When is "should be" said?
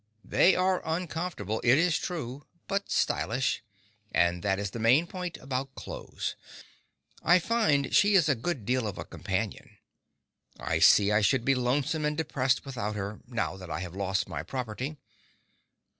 11.21-11.53